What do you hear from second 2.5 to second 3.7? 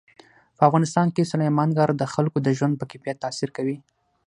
ژوند په کیفیت تاثیر